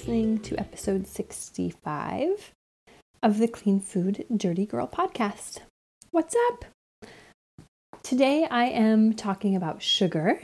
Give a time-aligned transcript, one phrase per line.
[0.00, 2.52] listening to episode 65
[3.22, 5.58] of the Clean Food Dirty Girl podcast.
[6.10, 6.64] What's up?
[8.02, 10.40] Today I am talking about sugar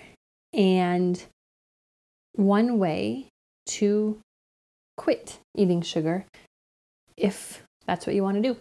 [0.53, 1.25] and
[2.35, 3.29] one way
[3.69, 4.21] to
[4.99, 6.27] quit eating sugar
[7.17, 8.59] if that's what you want to do.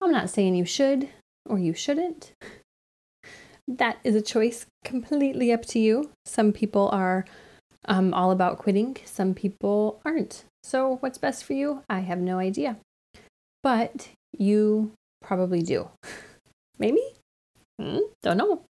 [0.00, 1.08] I'm not saying you should
[1.48, 2.32] or you shouldn't.
[3.68, 6.10] That is a choice completely up to you.
[6.26, 7.24] Some people are
[7.84, 10.44] um, all about quitting, some people aren't.
[10.62, 11.82] So, what's best for you?
[11.88, 12.76] I have no idea.
[13.62, 14.92] But you
[15.22, 15.88] probably do.
[16.78, 17.02] Maybe?
[17.80, 18.62] Hmm, don't know.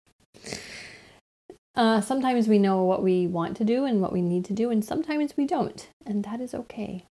[1.75, 4.69] Uh, sometimes we know what we want to do and what we need to do,
[4.69, 7.05] and sometimes we don't, and that is okay.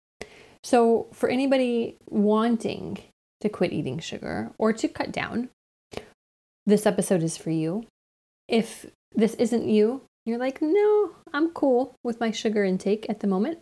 [0.64, 2.98] So, for anybody wanting
[3.40, 5.50] to quit eating sugar or to cut down,
[6.66, 7.86] this episode is for you.
[8.48, 13.26] If this isn't you, you're like, no, I'm cool with my sugar intake at the
[13.26, 13.60] moment,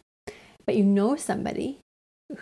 [0.65, 1.81] but you know somebody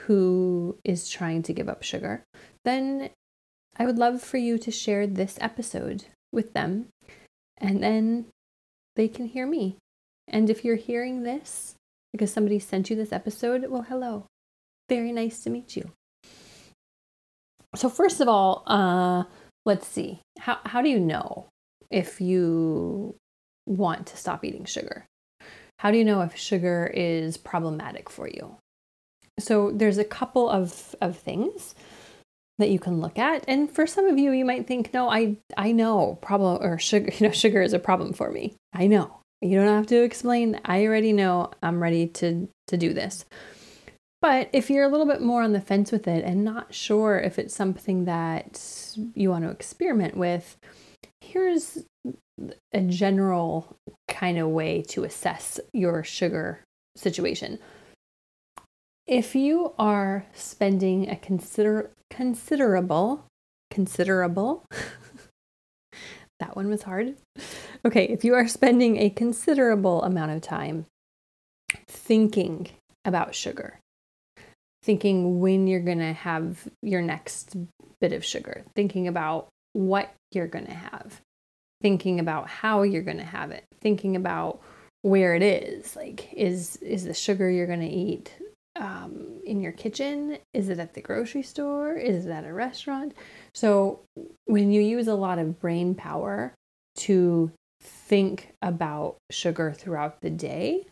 [0.06, 2.24] who is trying to give up sugar,
[2.64, 3.10] then
[3.76, 6.86] I would love for you to share this episode with them
[7.58, 8.26] and then
[8.96, 9.76] they can hear me.
[10.28, 11.74] And if you're hearing this
[12.12, 14.26] because somebody sent you this episode, well, hello.
[14.88, 15.90] Very nice to meet you.
[17.74, 19.24] So, first of all, uh,
[19.64, 20.20] let's see.
[20.38, 21.46] How, how do you know
[21.90, 23.14] if you
[23.66, 25.06] want to stop eating sugar?
[25.78, 28.56] How do you know if sugar is problematic for you?
[29.38, 31.74] So there's a couple of, of things
[32.58, 33.44] that you can look at.
[33.48, 37.10] And for some of you, you might think, no, I I know problem or sugar,
[37.18, 38.54] you know, sugar is a problem for me.
[38.72, 39.18] I know.
[39.40, 40.60] You don't have to explain.
[40.64, 43.24] I already know I'm ready to to do this.
[44.20, 47.18] But if you're a little bit more on the fence with it and not sure
[47.18, 48.64] if it's something that
[49.14, 50.56] you want to experiment with,
[51.22, 51.78] here's
[52.72, 53.76] a general
[54.08, 56.60] kind of way to assess your sugar
[56.96, 57.58] situation.
[59.06, 63.24] If you are spending a consider considerable
[63.70, 64.64] considerable
[66.40, 67.16] that one was hard.
[67.84, 70.86] Okay, if you are spending a considerable amount of time
[71.88, 72.68] thinking
[73.04, 73.78] about sugar,
[74.82, 77.56] thinking when you're going to have your next
[78.00, 81.20] bit of sugar, thinking about what you're going to have,
[81.80, 84.60] thinking about how you're going to have it, thinking about
[85.02, 85.96] where it is.
[85.96, 88.32] Like, is is the sugar you're going to eat
[88.76, 90.38] um, in your kitchen?
[90.54, 91.94] Is it at the grocery store?
[91.94, 93.14] Is it at a restaurant?
[93.54, 94.00] So,
[94.46, 96.54] when you use a lot of brain power
[96.96, 97.50] to
[97.82, 100.86] think about sugar throughout the day,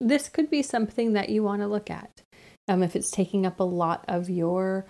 [0.00, 2.10] this could be something that you want to look at
[2.68, 4.86] um, if it's taking up a lot of your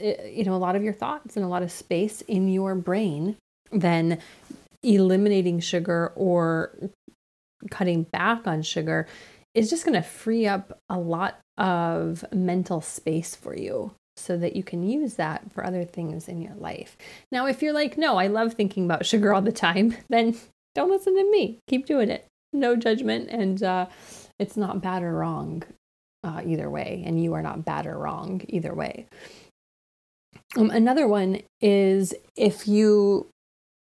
[0.00, 3.36] you know a lot of your thoughts and a lot of space in your brain
[3.72, 4.18] then
[4.82, 6.76] eliminating sugar or
[7.70, 9.06] cutting back on sugar
[9.54, 14.54] is just going to free up a lot of mental space for you so that
[14.54, 16.96] you can use that for other things in your life.
[17.32, 20.36] Now, if you're like, no, I love thinking about sugar all the time, then
[20.74, 21.58] don't listen to me.
[21.68, 22.26] Keep doing it.
[22.52, 23.28] No judgment.
[23.30, 23.86] And uh,
[24.38, 25.62] it's not bad or wrong
[26.22, 29.06] uh, either way, and you are not bad or wrong either way.
[30.56, 33.28] Um, another one is if you,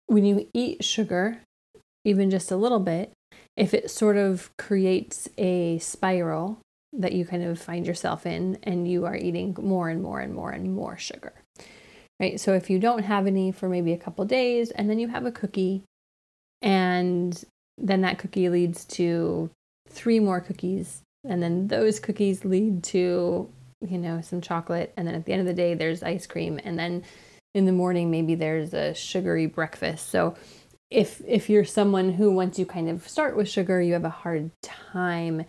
[0.07, 1.41] when you eat sugar,
[2.05, 3.13] even just a little bit,
[3.57, 6.59] if it sort of creates a spiral
[6.93, 10.33] that you kind of find yourself in and you are eating more and more and
[10.35, 11.33] more and more sugar.
[12.21, 12.39] Right?
[12.39, 15.27] So if you don't have any for maybe a couple days and then you have
[15.27, 15.83] a cookie
[16.63, 17.45] and
[17.77, 19.51] then that cookie leads to
[19.89, 23.51] three more cookies and then those cookies lead to
[23.89, 26.61] you know some chocolate and then at the end of the day there's ice cream
[26.65, 27.03] and then
[27.55, 30.11] in the morning maybe there's a sugary breakfast.
[30.11, 30.37] So
[30.91, 34.11] if if you're someone who once you kind of start with sugar you have a
[34.11, 35.45] hard time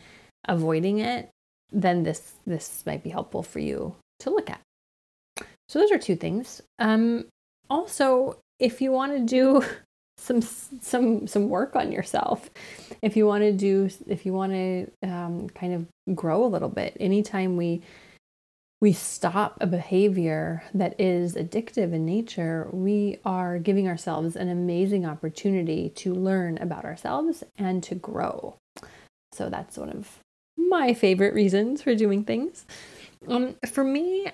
[0.48, 1.30] avoiding it
[1.72, 4.62] then this this might be helpful for you to look at.
[5.68, 6.62] So those are two things.
[6.80, 7.26] Um
[7.70, 9.64] also if you want to do
[10.18, 12.50] some some some work on yourself
[13.02, 16.70] if you want to do if you want to um, kind of grow a little
[16.70, 17.82] bit anytime we
[18.86, 25.08] we stop a behavior that is addictive in nature we are giving ourselves an amazing
[25.08, 28.56] opportunity to learn about ourselves and to grow
[29.34, 30.20] so that's one of
[30.56, 32.64] my favorite reasons for doing things
[33.28, 34.28] um, for me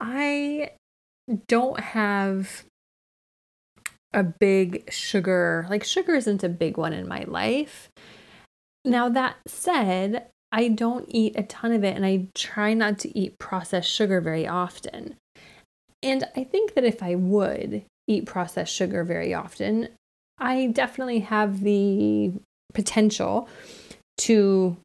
[0.00, 0.70] i
[1.46, 2.64] don't have
[4.14, 7.90] a big sugar, like sugar isn't a big one in my life.
[8.84, 13.18] Now, that said, I don't eat a ton of it and I try not to
[13.18, 15.16] eat processed sugar very often.
[16.00, 19.88] And I think that if I would eat processed sugar very often,
[20.38, 22.34] I definitely have the
[22.72, 23.48] potential
[24.18, 24.76] to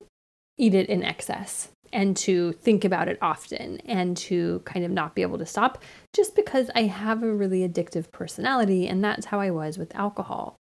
[0.57, 5.13] eat it in excess and to think about it often and to kind of not
[5.13, 5.83] be able to stop
[6.15, 10.55] just because I have a really addictive personality and that's how I was with alcohol.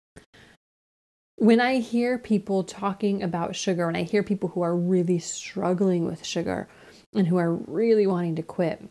[1.40, 6.04] When I hear people talking about sugar and I hear people who are really struggling
[6.04, 6.68] with sugar
[7.14, 8.84] and who are really wanting to quit,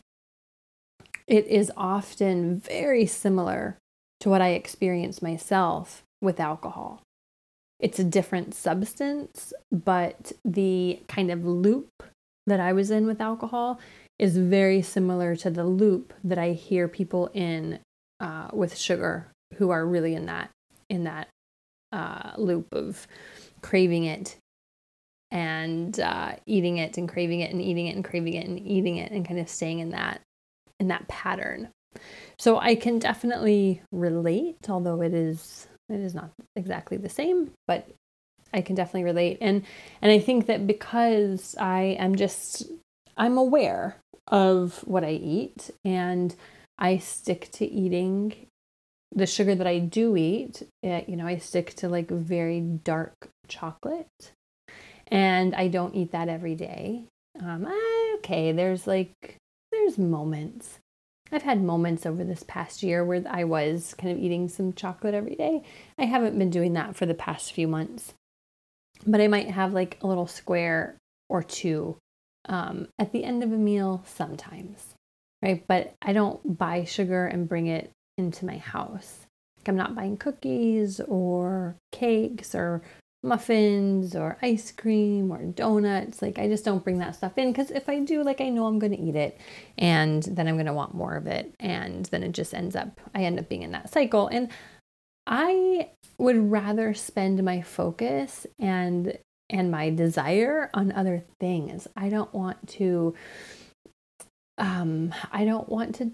[1.27, 3.79] it is often very similar
[4.21, 7.03] to what I experienced myself with alcohol.
[7.81, 11.89] It's a different substance, but the kind of loop
[12.47, 13.81] that I was in with alcohol
[14.21, 17.81] is very similar to the loop that I hear people in
[18.21, 20.51] uh, with sugar who are really in that
[20.89, 21.29] in that
[21.97, 23.07] uh, loop of
[23.63, 24.37] craving it
[25.31, 28.97] and uh, eating it and craving it and eating it and craving it and eating
[28.97, 30.21] it and kind of staying in that
[30.79, 31.69] in that pattern.
[32.39, 37.89] So I can definitely relate, although it is it is not exactly the same, but
[38.53, 39.39] I can definitely relate.
[39.41, 39.65] And
[40.03, 42.65] and I think that because I am just
[43.17, 43.97] I'm aware
[44.29, 46.35] of what I eat and
[46.79, 48.47] I stick to eating
[49.17, 50.63] the sugar that I do eat.
[50.83, 53.15] It, eh, you know, I stick to like very dark
[53.49, 54.33] chocolate
[55.09, 57.07] and I don't eat that every day.
[57.41, 57.67] Um,
[58.19, 59.37] okay, there's like
[59.73, 60.79] there's moments.
[61.33, 65.15] I've had moments over this past year where I was kind of eating some chocolate
[65.15, 65.65] every day.
[65.99, 68.15] I haven't been doing that for the past few months
[69.05, 70.97] but I might have like a little square
[71.29, 71.97] or two
[72.49, 74.95] um, at the end of a meal sometimes,
[75.43, 75.65] right?
[75.67, 79.27] But I don't buy sugar and bring it into my house.
[79.59, 82.83] Like I'm not buying cookies or cakes or
[83.23, 86.23] muffins or ice cream or donuts.
[86.23, 88.67] Like I just don't bring that stuff in because if I do, like I know
[88.67, 89.39] I'm going to eat it
[89.77, 91.53] and then I'm going to want more of it.
[91.59, 94.29] And then it just ends up, I end up being in that cycle.
[94.29, 94.51] And
[95.27, 99.19] I would rather spend my focus and
[99.49, 101.87] and my desire on other things.
[101.97, 103.15] I don't want to
[104.59, 106.13] um I don't want to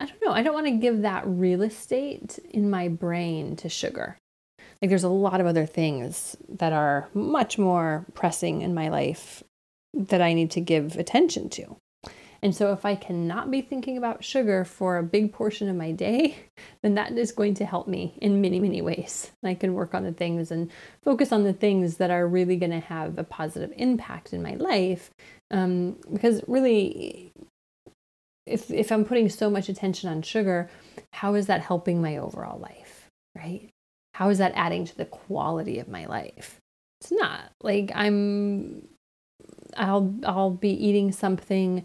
[0.00, 3.68] I don't know, I don't want to give that real estate in my brain to
[3.68, 4.16] sugar.
[4.80, 9.42] Like there's a lot of other things that are much more pressing in my life
[9.94, 11.76] that I need to give attention to.
[12.40, 15.90] And so, if I cannot be thinking about sugar for a big portion of my
[15.90, 16.36] day,
[16.82, 19.32] then that is going to help me in many, many ways.
[19.42, 20.70] I can work on the things and
[21.02, 24.54] focus on the things that are really going to have a positive impact in my
[24.54, 25.10] life.
[25.50, 27.32] Um, because really,
[28.48, 30.68] if, if I'm putting so much attention on sugar,
[31.12, 33.08] how is that helping my overall life?
[33.36, 33.70] Right?
[34.14, 36.58] How is that adding to the quality of my life?
[37.00, 38.88] It's not like I'm
[39.76, 41.84] I'll I'll be eating something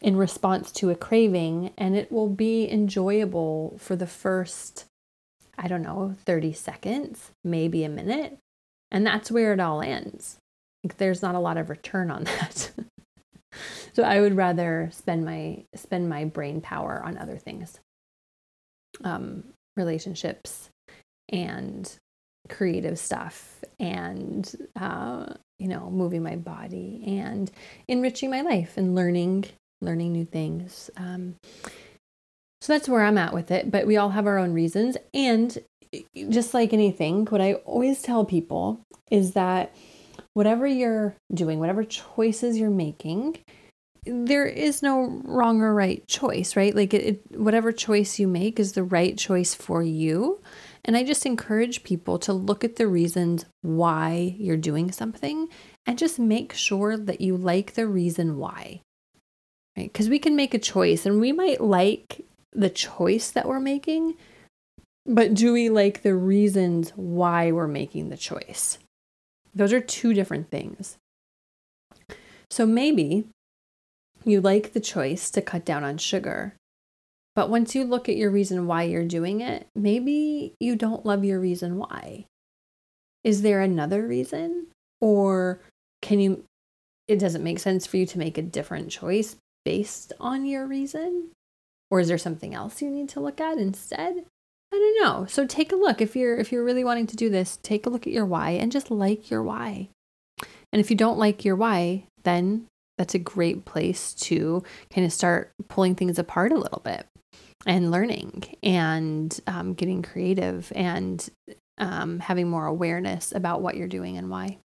[0.00, 4.86] in response to a craving, and it will be enjoyable for the first,
[5.58, 8.38] I don't know, 30 seconds, maybe a minute.
[8.90, 10.38] And that's where it all ends.
[10.82, 12.70] Like, there's not a lot of return on that.
[14.00, 17.78] So I would rather spend my spend my brain power on other things.
[19.04, 19.44] Um,
[19.76, 20.70] relationships
[21.28, 21.94] and
[22.48, 25.26] creative stuff and uh,
[25.58, 27.50] you know moving my body and
[27.88, 29.44] enriching my life and learning
[29.82, 30.88] learning new things.
[30.96, 31.36] Um,
[32.62, 33.70] so that's where I'm at with it.
[33.70, 34.96] But we all have our own reasons.
[35.12, 35.58] And
[36.30, 39.74] just like anything, what I always tell people is that
[40.32, 43.38] whatever you're doing, whatever choices you're making,
[44.04, 46.74] there is no wrong or right choice, right?
[46.74, 50.40] Like it, it, whatever choice you make is the right choice for you.
[50.84, 55.48] And I just encourage people to look at the reasons why you're doing something
[55.86, 58.80] and just make sure that you like the reason why
[59.76, 59.92] right?
[59.92, 64.14] Because we can make a choice and we might like the choice that we're making,
[65.06, 68.78] but do we like the reasons why we're making the choice?
[69.54, 70.98] Those are two different things.
[72.50, 73.26] So maybe
[74.24, 76.54] you like the choice to cut down on sugar,
[77.34, 81.24] but once you look at your reason why you're doing it, maybe you don't love
[81.24, 82.26] your reason why.
[83.24, 84.66] Is there another reason?
[85.00, 85.60] Or
[86.02, 86.44] can you,
[87.08, 91.30] it doesn't make sense for you to make a different choice based on your reason?
[91.90, 94.24] Or is there something else you need to look at instead?
[94.72, 95.26] I don't know.
[95.26, 97.90] So take a look if you're if you're really wanting to do this, take a
[97.90, 99.88] look at your why and just like your why.
[100.72, 102.66] And if you don't like your why, then
[103.00, 107.06] that's a great place to kind of start pulling things apart a little bit
[107.64, 111.30] and learning and um, getting creative and
[111.78, 114.58] um, having more awareness about what you're doing and why.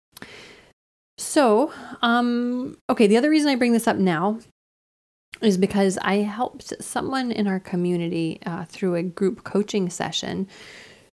[1.18, 4.38] So, um, okay, the other reason I bring this up now
[5.42, 10.48] is because I helped someone in our community uh, through a group coaching session.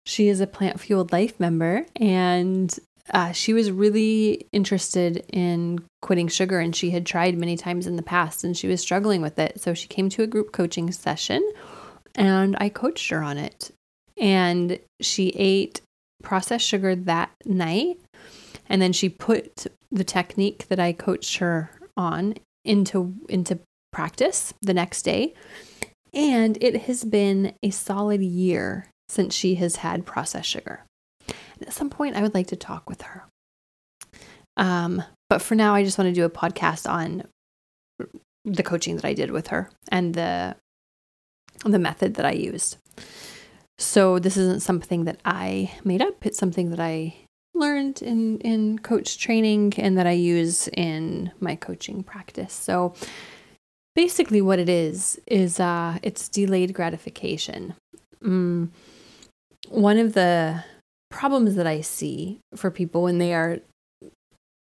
[0.04, 2.76] She is a plant fueled life member, and
[3.11, 7.97] uh, she was really interested in quitting sugar and she had tried many times in
[7.97, 9.61] the past and she was struggling with it.
[9.61, 11.47] So she came to a group coaching session
[12.15, 13.71] and I coached her on it.
[14.17, 15.81] And she ate
[16.23, 17.99] processed sugar that night.
[18.69, 22.35] And then she put the technique that I coached her on
[22.65, 23.59] into into
[23.93, 25.35] practice the next day.
[26.15, 30.85] And it has been a solid year since she has had processed sugar.
[31.59, 33.25] And at some point, I would like to talk with her.
[34.57, 37.25] Um, but for now, I just want to do a podcast on
[38.45, 40.57] the coaching that I did with her and the
[41.65, 42.77] the method that I used.
[43.79, 46.27] So this isn't something that I made up.
[46.27, 47.17] It's something that I
[47.55, 52.53] learned in in coach training and that I use in my coaching practice.
[52.53, 52.95] So
[53.95, 57.75] basically what it is is uh it's delayed gratification.
[58.23, 58.71] Mm,
[59.69, 60.65] one of the
[61.14, 63.61] problems that I see for people when they are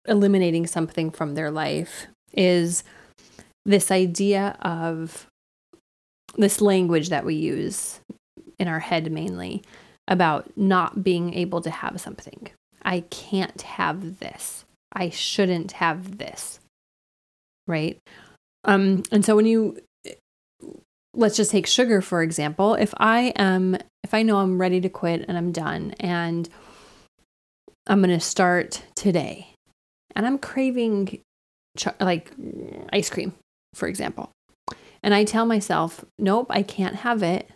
[0.05, 2.83] eliminating something from their life is
[3.65, 5.27] this idea of
[6.35, 8.01] this language that we use
[8.59, 9.63] in our head mainly
[10.09, 12.49] about not being able to have something.
[12.83, 14.65] I can't have this.
[14.91, 16.59] I shouldn't have this.
[17.65, 17.97] Right?
[18.65, 19.77] Um and so when you
[21.13, 24.89] let's just take sugar for example, if I am if I know I'm ready to
[24.89, 26.49] quit and I'm done and
[27.87, 29.53] I'm going to start today
[30.15, 31.21] and I'm craving
[31.77, 32.31] ch- like
[32.91, 33.33] ice cream
[33.73, 34.31] for example
[35.03, 37.49] and I tell myself, nope, I can't have it.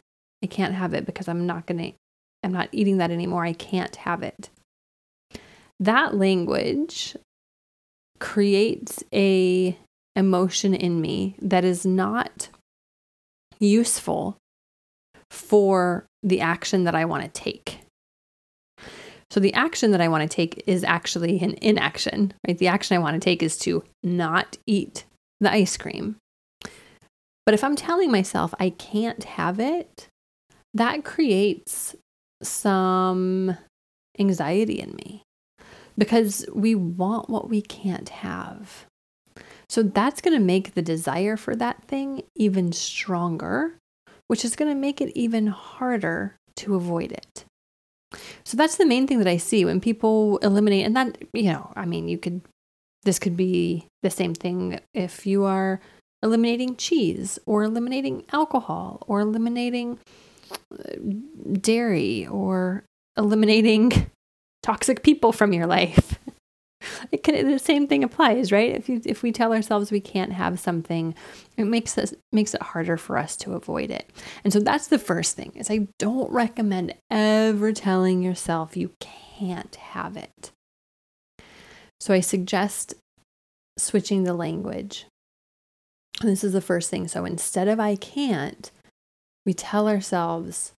[0.43, 1.97] I can't have it because I'm not going to,
[2.43, 3.45] I'm not eating that anymore.
[3.45, 4.50] I can't have it.
[5.79, 7.15] That language
[8.19, 9.77] creates a
[10.15, 12.50] emotion in me that is not
[13.59, 14.38] useful
[15.31, 17.79] for the action that I want to take.
[19.31, 22.57] So the action that I want to take is actually an inaction, right?
[22.57, 25.05] The action I want to take is to not eat
[25.41, 26.17] the ice cream.
[27.45, 30.07] But if I'm telling myself I can't have it,
[30.74, 31.95] that creates
[32.41, 33.57] some
[34.19, 35.24] anxiety in me
[35.97, 38.85] because we want what we can't have.
[39.69, 43.77] So that's going to make the desire for that thing even stronger,
[44.27, 47.45] which is going to make it even harder to avoid it.
[48.43, 51.72] So that's the main thing that I see when people eliminate, and that, you know,
[51.75, 52.41] I mean, you could,
[53.03, 55.81] this could be the same thing if you are
[56.24, 60.00] eliminating cheese or eliminating alcohol or eliminating
[60.72, 60.93] uh,
[61.60, 62.84] dairy or
[63.17, 64.10] eliminating
[64.63, 66.19] toxic people from your life.
[67.12, 68.74] It can, the same thing applies, right?
[68.74, 71.15] If you if we tell ourselves we can't have something,
[71.58, 74.10] it makes us makes it harder for us to avoid it.
[74.44, 75.51] And so that's the first thing.
[75.56, 80.51] Is I don't recommend ever telling yourself you can't have it.
[82.00, 82.94] So I suggest
[83.77, 85.06] switching the language.
[86.22, 87.08] This is the first thing.
[87.08, 88.72] So instead of I can't,
[89.46, 90.74] we tell ourselves,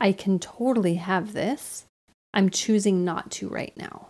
[0.00, 1.84] I can totally have this.
[2.32, 4.08] I'm choosing not to right now.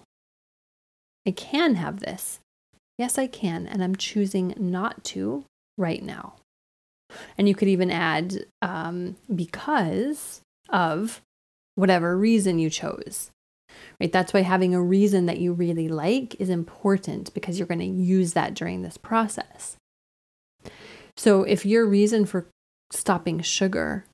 [1.27, 2.41] I can have this.
[2.99, 3.67] Yes, I can.
[3.67, 5.45] And I'm choosing not to
[5.79, 6.35] right now.
[7.37, 11.21] And you could even add um, because of
[11.75, 13.31] whatever reason you chose.
[14.01, 14.13] Right?
[14.13, 17.87] That's why having a reason that you really like is important because you're going to
[17.87, 19.77] use that during this process.
[21.17, 22.47] So if your reason for
[22.93, 24.05] stopping sugar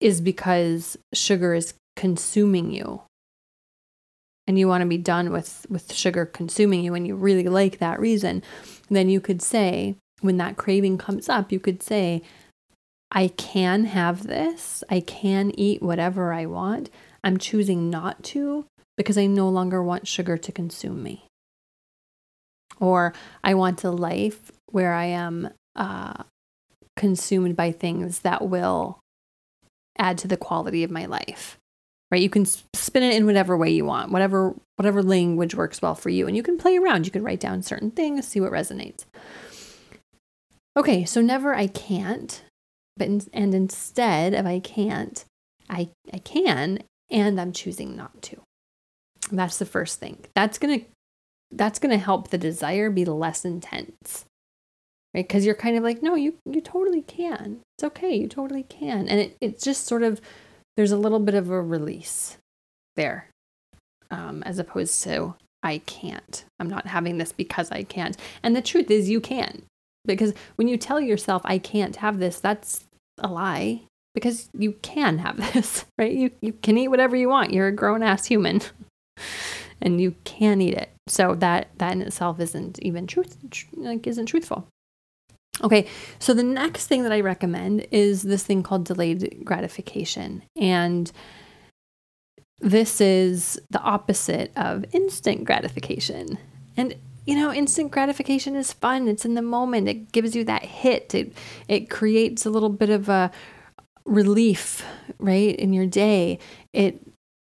[0.00, 3.02] is because sugar is consuming you
[4.46, 7.78] and you want to be done with with sugar consuming you and you really like
[7.78, 8.42] that reason
[8.90, 12.22] then you could say when that craving comes up you could say
[13.10, 14.82] i can have this.
[14.90, 16.90] I can eat whatever i want.
[17.22, 21.26] I'm choosing not to because i no longer want sugar to consume me.
[22.80, 26.24] Or i want a life where i am uh,
[26.96, 29.00] consumed by things that will
[29.98, 31.58] add to the quality of my life
[32.14, 32.22] right?
[32.22, 36.10] You can spin it in whatever way you want whatever whatever language works well for
[36.10, 37.06] you and you can play around.
[37.06, 39.04] You can write down certain things see what resonates.
[40.76, 42.44] Okay so never i can't
[42.96, 45.24] but in, and instead of i can't
[45.68, 48.40] i i can and i'm choosing not to.
[49.32, 50.18] That's the first thing.
[50.36, 50.86] That's going to
[51.50, 54.24] that's going to help the desire be less intense
[55.14, 55.26] right?
[55.26, 57.60] Because you're kind of like no you you totally can.
[57.76, 59.08] It's okay you totally can.
[59.08, 60.20] And it, it's just sort of
[60.76, 62.38] there's a little bit of a release
[62.96, 63.28] there
[64.10, 68.62] um, as opposed to i can't i'm not having this because i can't and the
[68.62, 69.62] truth is you can
[70.04, 72.84] because when you tell yourself i can't have this that's
[73.18, 73.80] a lie
[74.14, 77.72] because you can have this right you, you can eat whatever you want you're a
[77.72, 78.60] grown ass human
[79.84, 80.90] and you can eat it.
[81.06, 83.36] So that that in itself isn't even truth
[83.76, 84.66] like isn't truthful.
[85.62, 85.86] Okay,
[86.18, 90.42] so the next thing that I recommend is this thing called delayed gratification.
[90.60, 91.10] And
[92.60, 96.38] this is the opposite of instant gratification.
[96.76, 96.94] And
[97.26, 99.08] you know, instant gratification is fun.
[99.08, 99.88] It's in the moment.
[99.88, 101.14] It gives you that hit.
[101.14, 101.32] It
[101.68, 103.30] it creates a little bit of a
[104.04, 104.84] relief,
[105.18, 106.38] right, in your day.
[106.72, 107.00] It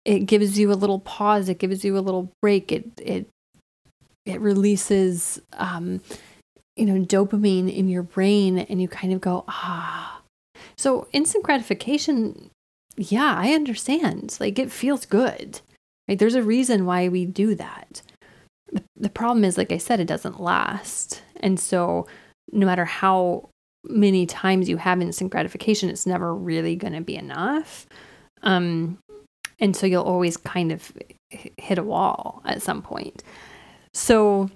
[0.04, 1.50] it gives you a little pause.
[1.50, 2.72] It gives you a little break.
[2.72, 3.30] It it
[4.26, 6.02] it releases um,
[6.78, 10.22] you know dopamine in your brain, and you kind of go ah.
[10.78, 12.52] So instant gratification,
[12.96, 14.38] yeah, I understand.
[14.40, 15.62] Like it feels good,
[16.08, 16.18] right?
[16.18, 18.02] There's a reason why we do that.
[18.98, 22.06] The, problem is, like I said, it doesn't last, and so
[22.52, 23.50] no matter how
[23.86, 27.88] many times you have instant gratification, it's never really going to be enough.
[28.44, 28.98] Um,
[29.60, 30.92] and so you'll always kind of
[31.30, 33.24] hit a wall at some point.
[33.94, 34.50] So,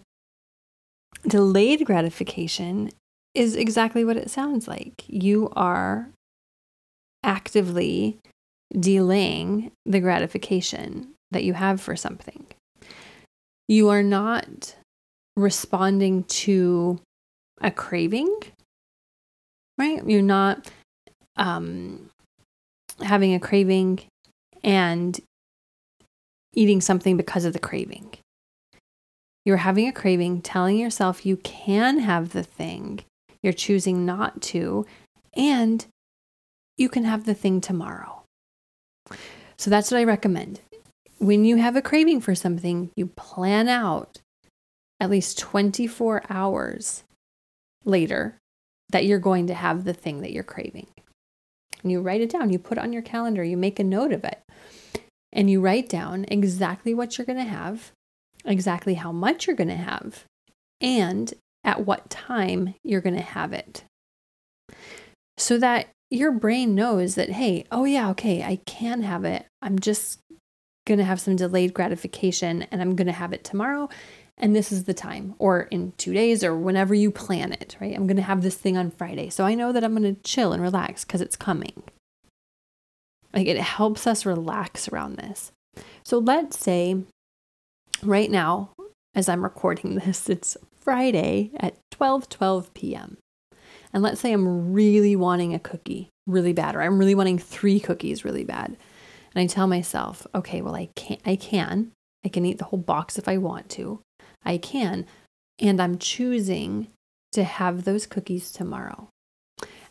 [1.27, 2.91] delayed gratification
[3.33, 5.03] is exactly what it sounds like.
[5.07, 6.09] You are
[7.23, 8.17] actively
[8.77, 12.45] delaying the gratification that you have for something.
[13.67, 14.75] You are not
[15.37, 16.99] responding to
[17.61, 18.35] a craving
[19.81, 20.07] right?
[20.07, 20.69] You're not
[21.37, 22.09] um,
[23.01, 23.99] having a craving
[24.63, 25.19] and
[26.53, 28.11] eating something because of the craving.
[29.45, 33.01] You're having a craving, telling yourself you can have the thing,
[33.41, 34.85] you're choosing not to,
[35.35, 35.85] and
[36.77, 38.23] you can have the thing tomorrow.
[39.57, 40.61] So that's what I recommend.
[41.17, 44.19] When you have a craving for something, you plan out
[44.99, 47.03] at least 24 hours
[47.83, 48.37] later
[48.91, 50.87] that you're going to have the thing that you're craving.
[51.81, 54.11] And you write it down, you put it on your calendar, you make a note
[54.11, 54.41] of it,
[55.33, 57.91] and you write down exactly what you're going to have,
[58.45, 60.25] exactly how much you're going to have,
[60.79, 63.83] and at what time you're going to have it.
[65.37, 69.45] So that your brain knows that, hey, oh yeah, okay, I can have it.
[69.61, 70.19] I'm just
[70.85, 73.87] going to have some delayed gratification and I'm going to have it tomorrow
[74.41, 77.95] and this is the time, or in two days, or whenever you plan it, right?
[77.95, 79.29] I'm going to have this thing on Friday.
[79.29, 81.83] So I know that I'm going to chill and relax because it's coming.
[83.33, 85.51] Like it helps us relax around this.
[86.03, 87.03] So let's say
[88.03, 88.71] right now,
[89.15, 93.17] as I'm recording this, it's Friday at 12 12 p.m.
[93.93, 97.79] And let's say I'm really wanting a cookie really bad, or I'm really wanting three
[97.79, 98.77] cookies really bad.
[99.33, 101.91] And I tell myself, okay, well, I can I can.
[102.23, 104.01] I can eat the whole box if I want to.
[104.45, 105.05] I can.
[105.59, 106.87] And I'm choosing
[107.31, 109.09] to have those cookies tomorrow.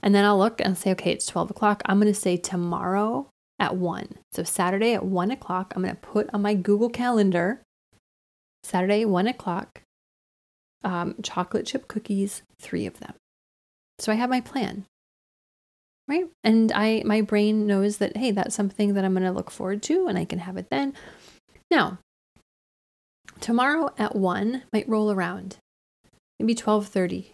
[0.03, 1.83] And then I'll look and say, okay, it's 12 o'clock.
[1.87, 4.09] I'm going to say tomorrow at 1.
[4.33, 7.63] So Saturday at 1 o'clock, I'm going to put on my Google Calendar
[8.63, 9.83] Saturday, 1 o'clock,
[10.85, 13.15] um, chocolate chip cookies, three of them.
[13.99, 14.87] So I have my plan.
[16.09, 16.27] Right.
[16.43, 19.83] And I my brain knows that, hey, that's something that I'm going to look forward
[19.85, 20.95] to and I can have it then.
[21.71, 21.99] Now,
[23.41, 25.57] tomorrow at 1 might roll around
[26.39, 27.27] maybe 12.30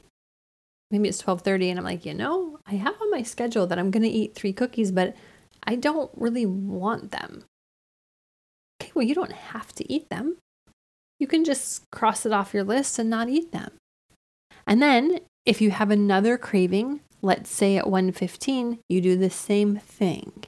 [0.91, 3.91] maybe it's 12.30 and i'm like you know i have on my schedule that i'm
[3.91, 5.15] going to eat three cookies but
[5.65, 7.45] i don't really want them
[8.81, 10.37] okay well you don't have to eat them
[11.19, 13.73] you can just cross it off your list and not eat them
[14.67, 19.77] and then if you have another craving let's say at 1.15 you do the same
[19.77, 20.45] thing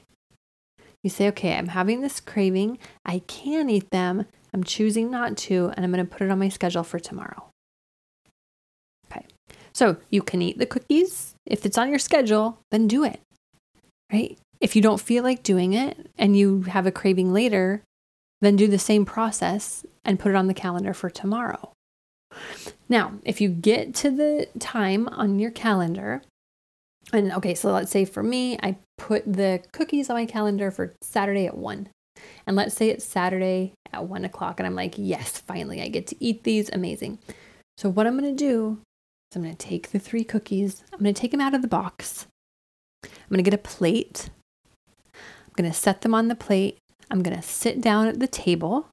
[1.03, 5.71] you say okay i'm having this craving i can eat them I'm choosing not to,
[5.75, 7.49] and I'm going to put it on my schedule for tomorrow.
[9.11, 9.25] Okay.
[9.73, 11.35] So you can eat the cookies.
[11.45, 13.19] If it's on your schedule, then do it.
[14.11, 14.37] Right?
[14.59, 17.81] If you don't feel like doing it and you have a craving later,
[18.41, 21.71] then do the same process and put it on the calendar for tomorrow.
[22.87, 26.21] Now, if you get to the time on your calendar,
[27.11, 30.93] and okay, so let's say for me, I put the cookies on my calendar for
[31.01, 31.89] Saturday at 1.
[32.45, 36.07] And let's say it's Saturday at one o'clock, and I'm like, yes, finally, I get
[36.07, 36.69] to eat these.
[36.71, 37.19] Amazing.
[37.77, 38.81] So, what I'm going to do
[39.31, 41.61] is I'm going to take the three cookies, I'm going to take them out of
[41.61, 42.27] the box.
[43.03, 44.29] I'm going to get a plate.
[45.15, 46.77] I'm going to set them on the plate.
[47.09, 48.87] I'm going to sit down at the table.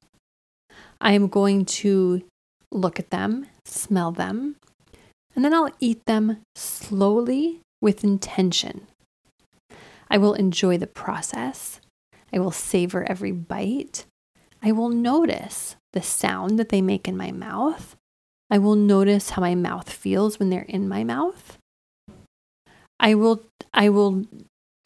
[0.99, 2.23] I am going to
[2.71, 4.55] look at them, smell them,
[5.35, 8.87] and then I'll eat them slowly with intention.
[10.09, 11.79] I will enjoy the process.
[12.33, 14.05] I will savor every bite.
[14.63, 17.95] I will notice the sound that they make in my mouth.
[18.49, 21.57] I will notice how my mouth feels when they're in my mouth.
[22.99, 24.25] I will I will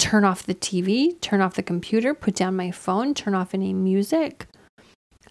[0.02, 3.72] turn off the TV, turn off the computer, put down my phone, turn off any
[3.72, 4.48] music.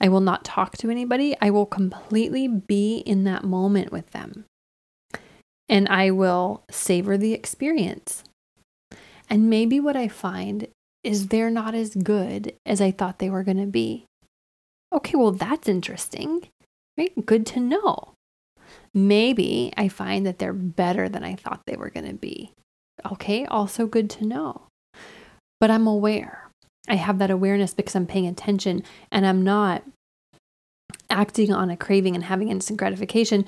[0.00, 1.36] I will not talk to anybody.
[1.40, 4.44] I will completely be in that moment with them.
[5.68, 8.22] And I will savor the experience.
[9.28, 10.68] And maybe what I find
[11.02, 14.06] is they're not as good as I thought they were going to be.
[14.92, 16.46] Okay, well, that's interesting,
[16.96, 17.26] right?
[17.26, 18.14] Good to know.
[18.94, 22.52] Maybe I find that they're better than I thought they were going to be.
[23.12, 24.62] Okay, also good to know.
[25.58, 26.50] But I'm aware.
[26.88, 28.82] I have that awareness because I'm paying attention
[29.12, 29.84] and I'm not
[31.08, 33.44] acting on a craving and having instant gratification.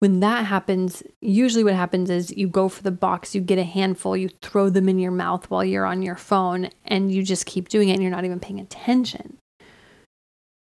[0.00, 3.64] When that happens, usually what happens is you go for the box, you get a
[3.64, 7.46] handful, you throw them in your mouth while you're on your phone, and you just
[7.46, 9.38] keep doing it and you're not even paying attention.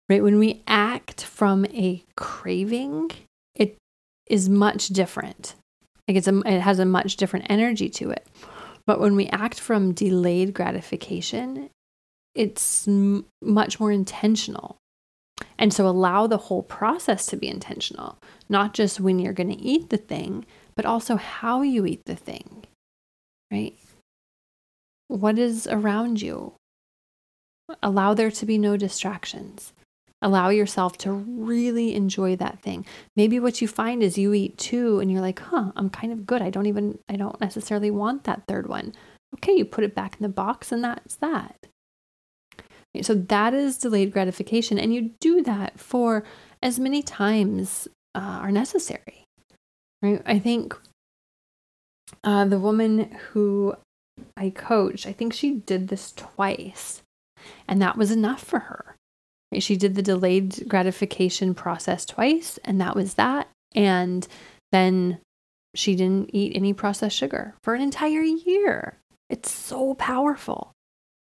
[0.09, 0.21] Right?
[0.21, 3.11] When we act from a craving,
[3.55, 3.77] it
[4.29, 5.55] is much different.
[6.09, 8.27] Like it's a, it has a much different energy to it.
[8.87, 11.69] But when we act from delayed gratification,
[12.33, 14.77] it's m- much more intentional.
[15.59, 18.17] And so allow the whole process to be intentional,
[18.49, 22.15] not just when you're going to eat the thing, but also how you eat the
[22.15, 22.63] thing,
[23.51, 23.77] right?
[25.09, 26.53] What is around you?
[27.83, 29.73] Allow there to be no distractions.
[30.21, 32.85] Allow yourself to really enjoy that thing.
[33.15, 36.25] Maybe what you find is you eat two and you're like, huh, I'm kind of
[36.25, 36.41] good.
[36.41, 38.93] I don't even, I don't necessarily want that third one.
[39.35, 41.55] Okay, you put it back in the box and that's that.
[43.01, 44.77] So that is delayed gratification.
[44.77, 46.23] And you do that for
[46.61, 49.23] as many times uh, are necessary.
[50.01, 50.21] Right?
[50.25, 50.75] I think
[52.23, 53.75] uh, the woman who
[54.35, 57.03] I coached, I think she did this twice,
[57.67, 58.95] and that was enough for her.
[59.57, 63.49] She did the delayed gratification process twice, and that was that.
[63.73, 64.27] And
[64.71, 65.19] then
[65.75, 68.97] she didn't eat any processed sugar for an entire year.
[69.29, 70.71] It's so powerful.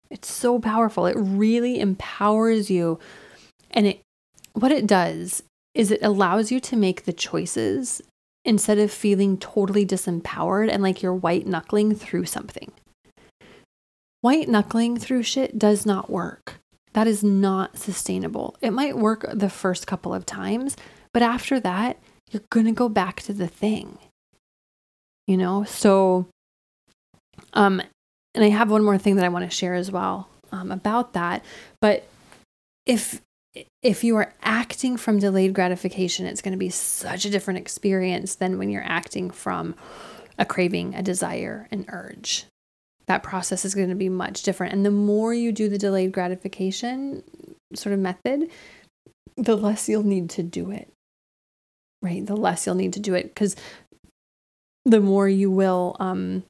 [0.09, 1.05] It's so powerful.
[1.05, 2.99] It really empowers you.
[3.71, 4.01] And it
[4.53, 8.01] what it does is it allows you to make the choices
[8.43, 12.71] instead of feeling totally disempowered and like you're white knuckling through something.
[14.19, 16.60] White knuckling through shit does not work.
[16.93, 18.55] That is not sustainable.
[18.61, 20.75] It might work the first couple of times,
[21.13, 21.97] but after that,
[22.29, 23.97] you're going to go back to the thing.
[25.27, 25.63] You know?
[25.63, 26.27] So
[27.53, 27.81] um
[28.33, 31.13] and I have one more thing that I want to share as well um, about
[31.13, 31.43] that.
[31.79, 32.07] But
[32.85, 33.21] if
[33.83, 38.35] if you are acting from delayed gratification, it's going to be such a different experience
[38.35, 39.75] than when you're acting from
[40.37, 42.45] a craving, a desire, an urge.
[43.11, 44.71] That process is going to be much different.
[44.71, 47.23] And the more you do the delayed gratification
[47.75, 48.49] sort of method,
[49.35, 50.89] the less you'll need to do it.
[52.01, 52.25] Right?
[52.25, 53.57] The less you'll need to do it because
[54.85, 56.43] the more you will um,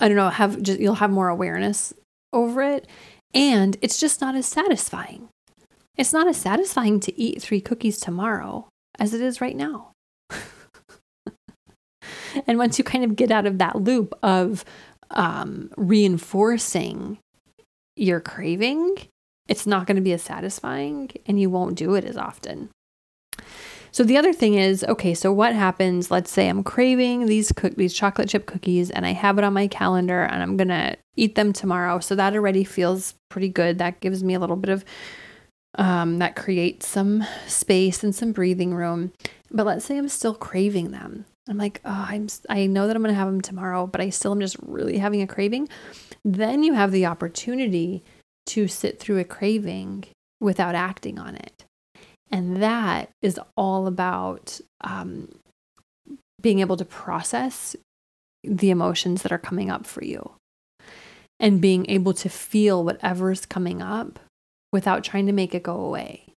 [0.00, 1.94] I don't know, have just you'll have more awareness
[2.32, 2.88] over it
[3.32, 5.28] and it's just not as satisfying.
[5.96, 8.66] It's not as satisfying to eat 3 cookies tomorrow
[8.98, 9.92] as it is right now.
[12.48, 14.64] and once you kind of get out of that loop of
[15.12, 17.18] um, reinforcing
[17.96, 18.96] your craving,
[19.48, 22.70] it's not going to be as satisfying and you won't do it as often.
[23.92, 26.10] So the other thing is, okay, so what happens?
[26.10, 29.52] Let's say I'm craving these cook these chocolate chip cookies and I have it on
[29.52, 31.98] my calendar and I'm going to eat them tomorrow.
[31.98, 33.78] So that already feels pretty good.
[33.78, 34.84] That gives me a little bit of
[35.76, 39.12] um, that creates some space and some breathing room.
[39.50, 41.24] But let's say I'm still craving them.
[41.50, 44.10] I'm like, oh, I'm I know that I'm going to have them tomorrow, but I
[44.10, 45.68] still am just really having a craving.
[46.24, 48.04] Then you have the opportunity
[48.46, 50.04] to sit through a craving
[50.40, 51.64] without acting on it.
[52.30, 55.28] And that is all about um,
[56.40, 57.74] being able to process
[58.44, 60.32] the emotions that are coming up for you
[61.38, 64.18] and being able to feel whatever's coming up
[64.72, 66.29] without trying to make it go away.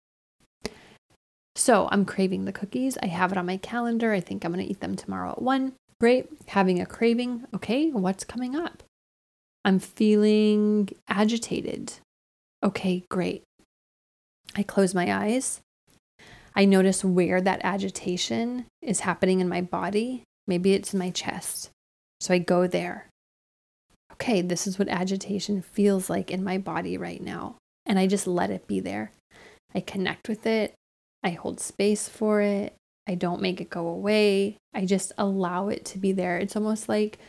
[1.56, 2.98] So I'm craving the cookies.
[3.02, 4.12] I have it on my calendar.
[4.14, 5.74] I think I'm going to eat them tomorrow at one.
[6.00, 6.28] Great.
[6.48, 7.46] Having a craving.
[7.56, 7.92] Okay.
[7.92, 8.84] What's coming up?
[9.64, 11.94] I'm feeling agitated.
[12.64, 13.04] Okay.
[13.10, 13.44] Great.
[14.56, 15.62] I close my eyes
[16.56, 20.24] I notice where that agitation is happening in my body.
[20.46, 21.72] Maybe it's in my chest.
[22.20, 23.10] So I go there.
[24.14, 27.56] Okay, this is what agitation feels like in my body right now.
[27.86, 29.12] And I just let it be there.
[29.74, 30.74] I connect with it.
[31.24, 32.76] I hold space for it.
[33.08, 34.58] I don't make it go away.
[34.74, 36.38] I just allow it to be there.
[36.38, 37.20] It's almost like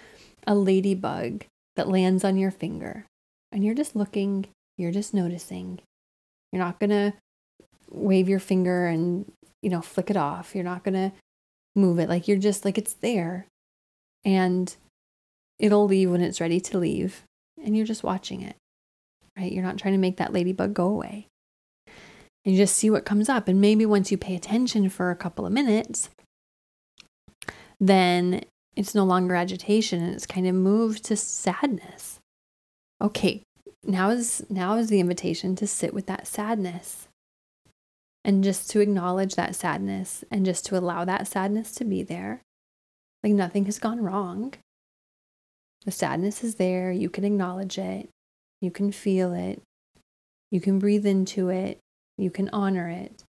[0.46, 1.44] a ladybug
[1.76, 3.06] that lands on your finger.
[3.52, 5.80] And you're just looking, you're just noticing.
[6.52, 7.14] You're not going to
[7.90, 9.30] wave your finger and,
[9.62, 10.54] you know, flick it off.
[10.54, 11.12] You're not going to
[11.74, 12.08] move it.
[12.08, 13.46] Like you're just like it's there
[14.24, 14.74] and
[15.58, 17.22] it'll leave when it's ready to leave.
[17.62, 18.56] And you're just watching it,
[19.36, 19.50] right?
[19.50, 21.28] You're not trying to make that ladybug go away.
[22.44, 23.48] And you just see what comes up.
[23.48, 26.10] And maybe once you pay attention for a couple of minutes,
[27.80, 28.44] then
[28.76, 32.18] it's no longer agitation and it's kind of moved to sadness.
[33.00, 33.42] Okay,
[33.84, 37.08] now is now is the invitation to sit with that sadness
[38.24, 42.40] and just to acknowledge that sadness and just to allow that sadness to be there.
[43.22, 44.54] Like nothing has gone wrong.
[45.84, 46.90] The sadness is there.
[46.90, 48.08] You can acknowledge it.
[48.60, 49.62] You can feel it.
[50.50, 51.78] You can breathe into it.
[52.16, 53.24] You can honor it.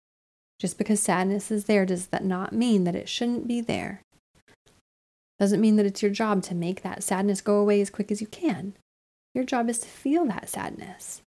[0.59, 4.03] Just because sadness is there, does that not mean that it shouldn't be there?
[5.39, 8.21] Doesn't mean that it's your job to make that sadness go away as quick as
[8.21, 8.75] you can.
[9.35, 11.23] Your job is to feel that sadness.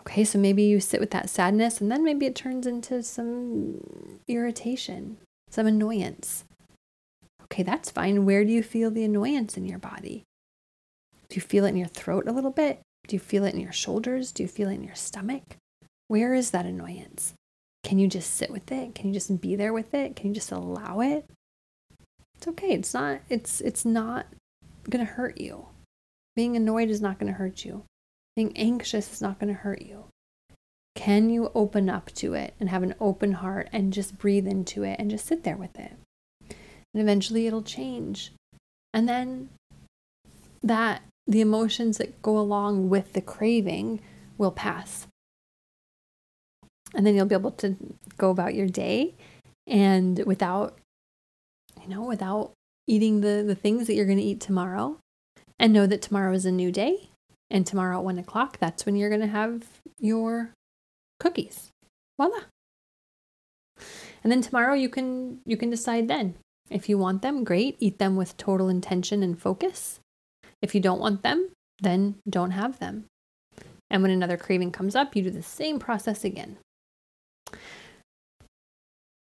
[0.00, 4.20] Okay, so maybe you sit with that sadness and then maybe it turns into some
[4.26, 5.18] irritation,
[5.50, 6.44] some annoyance.
[7.44, 8.24] Okay, that's fine.
[8.24, 10.24] Where do you feel the annoyance in your body?
[11.28, 12.80] Do you feel it in your throat a little bit?
[13.06, 14.32] Do you feel it in your shoulders?
[14.32, 15.56] Do you feel it in your stomach?
[16.12, 17.32] Where is that annoyance?
[17.84, 18.94] Can you just sit with it?
[18.94, 20.14] Can you just be there with it?
[20.14, 21.24] Can you just allow it?
[22.36, 22.72] It's okay.
[22.72, 24.26] It's not it's it's not
[24.90, 25.68] going to hurt you.
[26.36, 27.84] Being annoyed is not going to hurt you.
[28.36, 30.04] Being anxious is not going to hurt you.
[30.94, 34.82] Can you open up to it and have an open heart and just breathe into
[34.82, 35.94] it and just sit there with it?
[36.50, 38.32] And eventually it'll change.
[38.92, 39.48] And then
[40.62, 44.02] that the emotions that go along with the craving
[44.36, 45.06] will pass.
[46.94, 47.76] And then you'll be able to
[48.18, 49.14] go about your day
[49.66, 50.78] and without,
[51.82, 52.52] you know, without
[52.86, 54.98] eating the, the things that you're going to eat tomorrow
[55.58, 57.08] and know that tomorrow is a new day
[57.50, 59.64] and tomorrow at one o'clock, that's when you're going to have
[59.98, 60.52] your
[61.20, 61.70] cookies.
[62.18, 62.40] Voila.
[64.22, 66.34] And then tomorrow you can you can decide then.
[66.70, 70.00] If you want them, great, eat them with total intention and focus.
[70.62, 71.50] If you don't want them,
[71.80, 73.04] then don't have them.
[73.90, 76.56] And when another craving comes up, you do the same process again.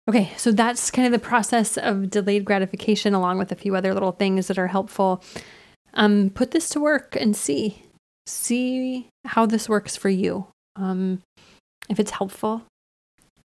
[0.10, 3.94] Okay, so that's kind of the process of delayed gratification, along with a few other
[3.94, 5.24] little things that are helpful.
[5.94, 7.84] Um, put this to work and see
[8.26, 10.48] see how this works for you.
[10.76, 11.22] Um,
[11.90, 12.64] if it's helpful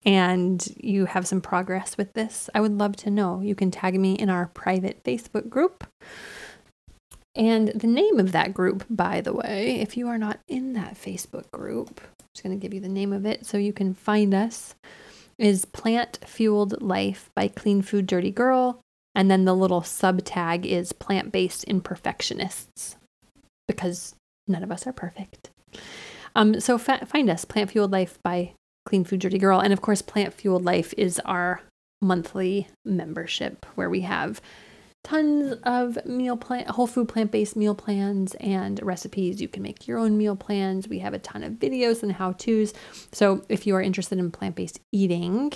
[0.05, 3.41] and you have some progress with this, I would love to know.
[3.41, 5.85] You can tag me in our private Facebook group.
[7.35, 10.95] And the name of that group, by the way, if you are not in that
[10.95, 12.01] Facebook group,
[12.37, 14.75] just going to give you the name of it so you can find us,
[15.39, 18.81] is Plant Fueled Life by Clean Food Dirty Girl.
[19.15, 22.97] And then the little sub tag is Plant Based Imperfectionists
[23.67, 24.15] because
[24.49, 25.51] None of us are perfect.
[26.35, 28.53] Um, so fa- find us, Plant Fueled Life by
[28.85, 29.61] Clean Food Dirty Girl.
[29.61, 31.63] And of course, Plant Fueled Life is our
[32.01, 34.41] monthly membership where we have
[35.07, 39.41] tons of meal plan whole food plant-based meal plans and recipes.
[39.41, 40.89] You can make your own meal plans.
[40.89, 42.75] We have a ton of videos and how-to's.
[43.13, 45.53] So if you are interested in plant-based eating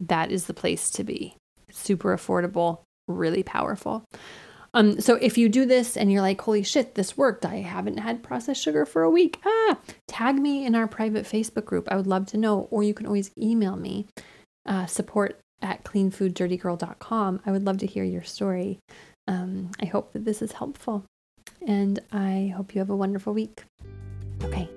[0.00, 1.36] that is the place to be.
[1.70, 4.04] Super affordable really powerful.
[4.74, 7.98] Um, so if you do this and you're like, holy shit, this worked, I haven't
[7.98, 11.88] had processed sugar for a week, ah, tag me in our private Facebook group.
[11.90, 12.68] I would love to know.
[12.70, 14.06] Or you can always email me,
[14.66, 17.40] uh, support at cleanfooddirtygirl.com.
[17.44, 18.78] I would love to hear your story.
[19.28, 21.04] Um, I hope that this is helpful.
[21.66, 23.64] And I hope you have a wonderful week.
[24.42, 24.68] Okay.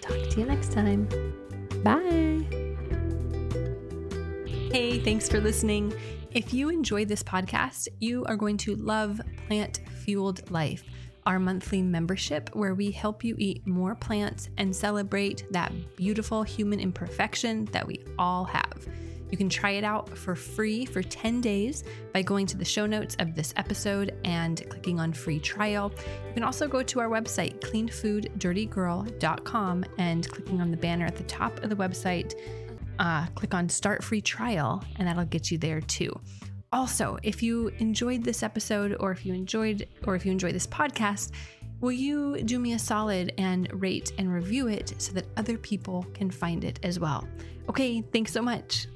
[0.00, 1.08] Talk to you next time.
[1.82, 2.46] Bye.
[4.72, 5.94] Hey, thanks for listening.
[6.32, 10.84] If you enjoy this podcast, you are going to love Plant Fueled Life,
[11.24, 16.78] our monthly membership where we help you eat more plants and celebrate that beautiful human
[16.78, 18.86] imperfection that we all have.
[19.30, 22.86] You can try it out for free for 10 days by going to the show
[22.86, 25.92] notes of this episode and clicking on free trial.
[26.28, 31.24] You can also go to our website, cleanfooddirtygirl.com, and clicking on the banner at the
[31.24, 32.34] top of the website
[32.98, 36.18] uh, click on start free trial, and that'll get you there too.
[36.72, 40.66] Also, if you enjoyed this episode, or if you enjoyed, or if you enjoy this
[40.66, 41.30] podcast,
[41.80, 46.06] will you do me a solid and rate and review it so that other people
[46.14, 47.26] can find it as well?
[47.68, 48.88] Okay, thanks so much.